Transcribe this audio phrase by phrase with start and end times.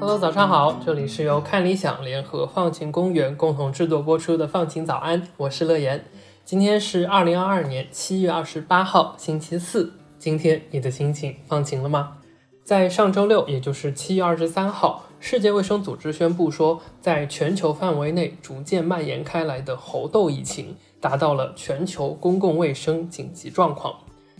[0.00, 6.04] Hello，早上好，这里是由看理想联合放晴公园共同制作播出的放晴早安，我是乐言。
[6.44, 9.92] 今天是二零二二年七月二十八号，星期四。
[10.18, 12.17] 今天你的心情放晴了吗？
[12.68, 23.94] 在上周六，也就是七月二十三号，世界卫生组织宣布说，在全球范围内逐渐蔓延开来的猴痘疫情达到了全球公共卫生紧急状况。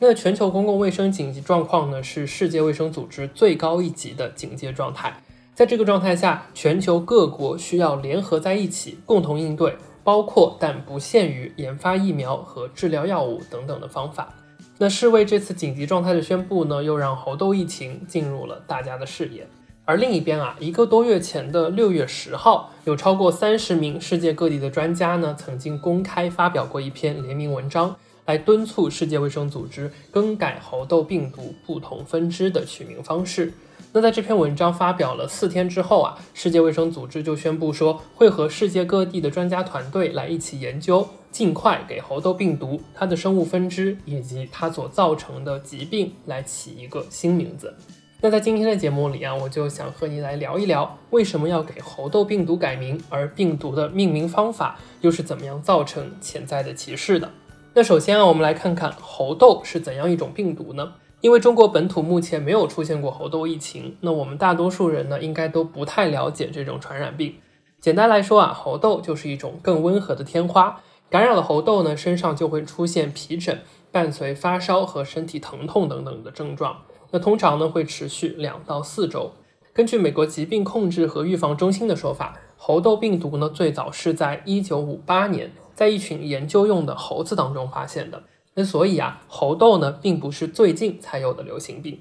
[0.00, 5.22] 那全球公共卫生紧急状况呢，是世界卫生组织最高一级的警戒状态。
[5.54, 9.74] 在这个状态下，全球各国需要联合在一起，共同应对，
[10.04, 14.34] 包括但不限于研发疫苗和治疗药物等等的方法。
[14.82, 19.46] 那世卫这次紧急状态的宣布呢，又让猴痘疫情进入了大家的视野。
[19.84, 33.52] 而另一边啊，一个多月前的六月十号，有超过三十名世界各地的专家呢，曾经公开发表过一篇联名文章，来敦促世界卫生组织更改猴痘病毒不同分支的取名方式。
[33.92, 47.74] 那在这篇文章发表了四天之后啊，世界卫生组织就宣布说，会和世界各地的专家团队来一起研究，尽快给猴痘病毒它的生物分支以及它所造成的疾病来起一个新名字。
[48.22, 57.30] 那在今天的节目里啊，我就想和你来聊一聊，为什么要给猴痘病毒改名，而病毒的命名方法又是怎么样造成潜在的歧视的？
[57.72, 60.92] 那首先啊，我们来看看猴痘是怎样一种病毒呢？
[61.20, 67.34] 因为中国本土目前没有出现过猴痘疫情，那我们大多数人呢，应该都不太了解这种传染病。
[67.78, 73.60] 简单来说啊，猴痘就是一种更温和的天花，感染了猴痘呢，身上就会出现皮疹，
[73.92, 76.82] 伴随发烧和身体疼痛等等的症状。
[77.10, 79.32] 那通常呢，会持续两到四周。
[79.74, 88.22] 根据美国疾病控制和预防中心的说法，猴痘病毒呢，最早是在一九五八年，在一群研究用的猴子当中发现的。
[88.54, 92.00] 那所以啊，猴痘呢并不是最近才有的流行病，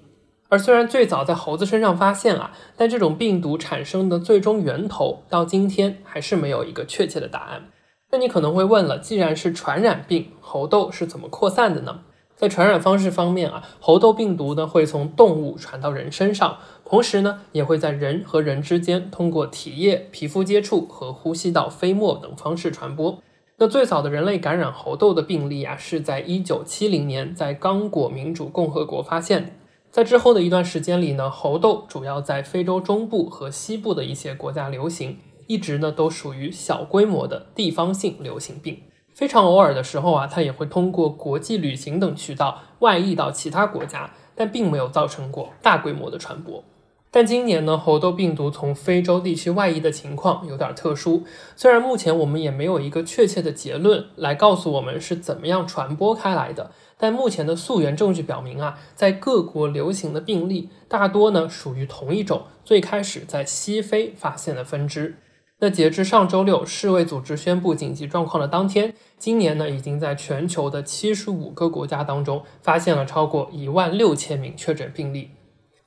[0.49, 7.69] 而虽然最早在猴子身上发现啊，但这种病毒产生的最终源头到今天还是没有一个确切的答案。
[8.11, 11.99] 那你可能会问了，既然是传染病，猴痘是怎么扩散的呢？
[12.35, 23.21] 在传染方式方面啊，猴痘病毒呢会从动物传到人身上，同时呢也会在人和人之间通过体液、皮肤接触和呼吸道飞沫等方式传播。
[23.61, 29.59] 那最早的人类感染猴痘的病例啊，是在一九七零年在刚果民主共和国发现。
[29.91, 38.79] 在之后的一段时间里呢，猴痘主要在非洲中部和西部的一些国家流行，一直呢都属于小规模的地方性流行病。
[39.13, 46.63] 非常偶尔的时候啊，它也会通过国际旅行等渠道外溢到其他国家，但并没有造成过大规模的传播。
[47.11, 51.23] 但今年呢，猴痘病毒从非洲地区外溢的情况有点特殊。
[51.55, 65.15] 虽然目前我们也没有一个确切的结论来告诉我们是怎么样传播开来的，但目前的溯源证据表明啊，在各国流行的病例大多呢属于同一种最开始在西非发现的分支。
[65.61, 75.31] 那截至上周六，世卫组织宣布紧急状况的当天，今年呢已经在全球的七十五个国家当中发现了超过一万六千名确诊病例。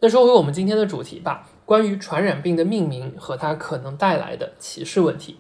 [0.04, 5.36] 那说回我们今天的主题吧，关于传染病的命名和它可能带来的歧视问题，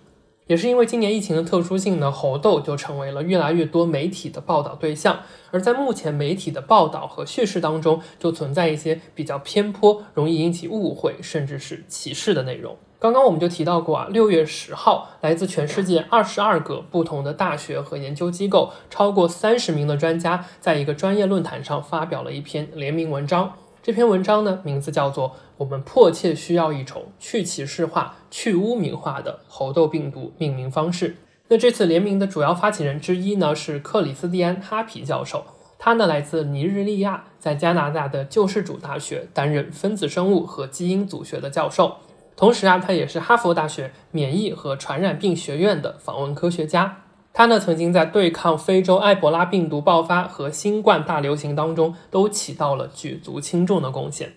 [0.46, 5.18] 也是因为今年疫情的特殊性呢，猴痘就成为了越来越多媒体的报道对象。
[5.50, 12.76] 而在目前媒体的报道和叙事当中，就存在一些比较偏颇、容易引起误会甚至是歧视的内容。
[13.00, 23.54] 刚刚我们就提到过啊，六月十号，来自全世界二十二个不同的大学和研究机构，超过三十名的专家，在一个专业论坛上发表了一篇联名文章。
[23.84, 31.08] 这篇文章呢，名字叫做《我们迫切需要一种去歧视化、去污名化的猴痘病毒命名方式》。
[31.48, 35.44] 那这次联名的主要发起人之一呢，是克里斯蒂安·哈皮教授。
[35.80, 41.96] 他呢，来自尼日利亚，在加拿大的救世主大学担任分子生物和基因组学的教授。
[42.36, 47.01] 同时啊，他也是哈佛大学免疫和传染病学院的访问科学家。
[47.34, 54.34] 他呢，曾经在对抗非洲埃博拉病毒爆发和新冠大流行当中都起到了举足轻重的贡献。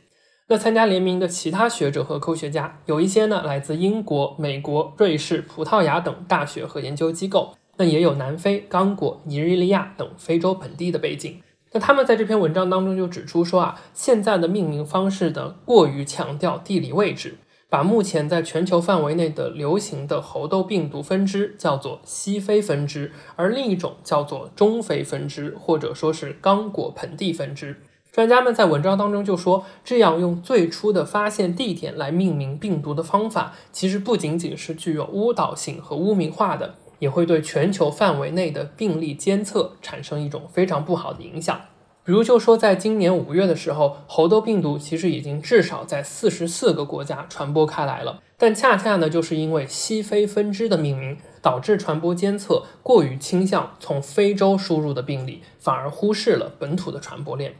[0.48, 11.42] 那参加联名的其他学者和科学家，有一些呢来自英国、美国、瑞士、葡萄牙等大学和研究机构，那也有南非、刚果、尼日利亚等非洲本地的背景。
[11.74, 17.40] 那他们在这篇文章当中就指出说啊，现在的命名方式的过于强调地理位置。
[17.70, 27.82] 把目前在全球范围内的流行的猴痘病毒分支叫做西非分支，而另一种叫做中非分支，或者说是刚果盆地分支。
[28.12, 41.60] 专家们在文章当中就说，这样用最初的发现地点来命名病毒的方法，其实不仅仅是具有误导性和污名化的，也会对全球范围内的病例监测产生一种非常不好的影响。
[42.06, 57.56] 比如，就说在今年五月的时候，猴痘病毒其实已经至少在四十四个国家传播开来了，但恰恰呢，就是因为西非分支的命名，导致传播监测过于倾向从非洲输入的病例，反而忽视了本土的传播链。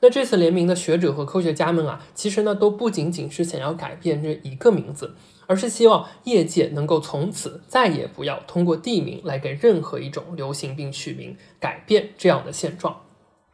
[0.00, 5.14] 那这次联名的学者和科学家们啊，其实呢都不仅仅是想要改变这一个名字，
[5.46, 12.96] 而是希望业界能够从此再也不要通过地名来给任何一种流行病取名，改变这样的现状。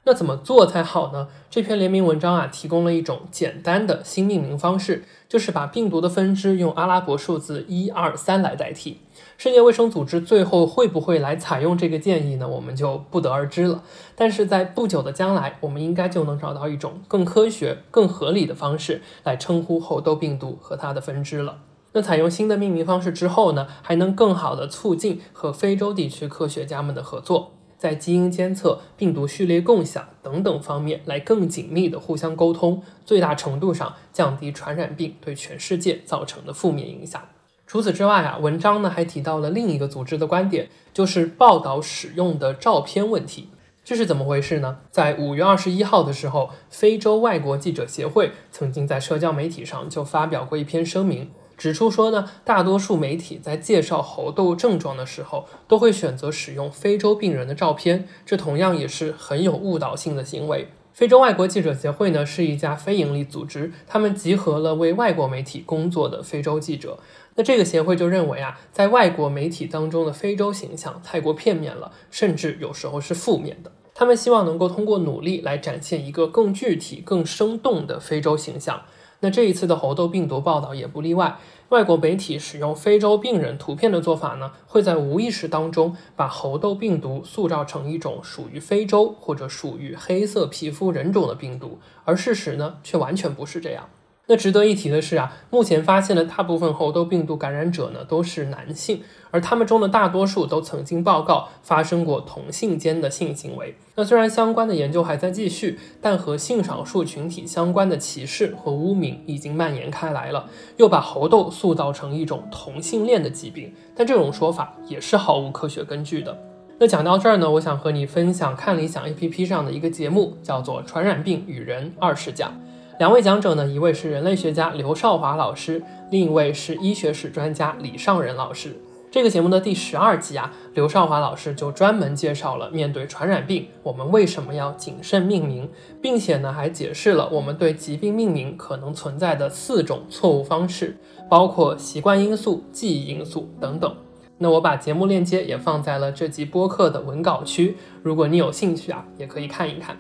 [0.05, 1.29] 那怎么做才好呢？
[1.51, 9.01] 这篇联名文章啊，提供了一种简单的新命名方式，就是把病毒的分支用阿拉伯数字一二三来代替。
[9.37, 12.49] 世界卫生组织最后会不会来采用这个建议呢？
[12.49, 13.83] 我们就不得而知了。
[14.15, 21.59] 但是在不久的将来，我们应该就能找到一种更科学、更合理的方式来称呼猴痘病毒和它的分支了。
[21.93, 27.58] 那采用新的命名方式之后呢，还能更好的促进和非洲地区科学家们的合作。
[27.79, 37.23] 在基因监测、病毒序列共享等等方面来更紧密的互相沟通，最大程度上降低传染病对全世界造成的负面影响。
[37.67, 43.51] 除此之外啊，文章呢还提到了另一个组织的观点，就是报道使用的照片问题。
[43.85, 44.81] 这是怎么回事呢？
[44.91, 51.31] 在五月二十一号的时候，非洲外国记者协会曾经在社交媒体上就发表过一篇声明。
[51.59, 60.69] 指出说呢，大多数媒体在介绍猴痘症状的时候，都会选择使用非洲病人的照片，这同样也是很有误导性的行为。
[60.93, 66.99] 非洲外国记者协会呢是一家非营利组织，他们集合了为外国媒体工作的非洲记者。
[67.35, 73.71] 那这个协会就认为啊，在外国媒体当中的非洲形象太过片面了，甚至有时候是负面的。
[73.95, 78.83] 他们希望能够通过努力来展现一个更具体、更生动的非洲形象。
[79.21, 81.39] 那这一次的猴痘病毒报道也不例外。
[81.71, 93.89] 外国媒体使用非洲病人图片的做法呢，会在无意识当中把猴痘病毒塑造成一种属于非洲或者属于黑色皮肤人种的病毒，而事实呢，却完全不是这样。
[94.31, 103.75] 那值得一提的是啊，目前发现的大部分猴痘病毒感染者呢都是男性，而他们中的大多数都曾经报告发生过同性间的性行为。
[103.95, 113.73] 那虽然相关的研究还在继续，但和性少数群体相关的歧视和污名已经蔓延开来了，又把猴痘塑造成一种同性恋的疾病。
[113.97, 116.39] 但这种说法也是毫无科学根据的。
[116.79, 122.51] 那讲到这儿呢，我想和你分享看理想 APP 上的一个节目，叫做《传染病与人二十讲》。
[122.99, 125.81] 两位讲者呢，一位是人类学家刘少华老师，
[126.11, 128.77] 另一位是医学史专家李尚仁老师。
[129.09, 135.71] 这个节目的第十二集啊，刘少华老师就专门介绍了面对传染病，我们为什么要谨慎命名，
[136.03, 140.97] 并且呢，还解释了我们对疾病命名可能存在的四种错误方式，
[141.31, 143.95] 包括习惯因素、记忆因素等等。
[144.39, 149.97] 那我把节目链接也放在了这集播客的文稿区，如果你有兴趣啊，也可以看一看。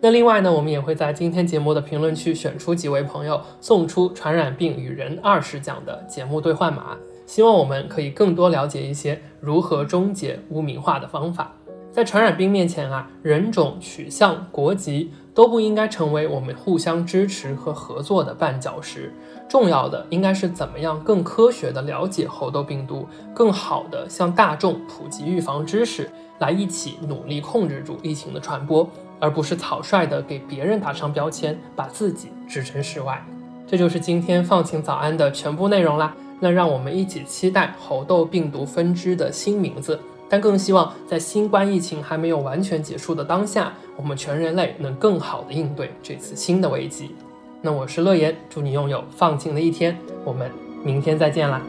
[0.00, 6.96] 那另外呢，我们也会在今天节目的评论区选出几位朋友，送出《传染病与人二十讲》的节目兑换码。
[7.24, 11.52] 希望我们可以更多了解一些如何终结污名化的方法。
[11.90, 19.12] 在传染病面前啊，人种、取向、国籍都不应该成为我们互相支持和合作的绊脚石。
[19.48, 28.88] 重要的应该是怎么样更科学的了解猴痘病毒，更好的向大众普及预防知识，来一起努力控制住疫情的传播。
[29.18, 33.24] 而不是草率的给别人打上标签，把自己置身事外。
[33.66, 36.14] 这就是今天放晴早安的全部内容啦。
[36.38, 47.14] 那让我们一起期待猴痘病毒分支的新名字，但更希望在新冠疫情还没有完全结束的当下，我们全人类能更好的应对这次新的危机。
[47.62, 49.96] 那我是乐言，祝你拥有放晴的一天。
[50.24, 50.50] 我们
[50.84, 51.62] 明天再见啦。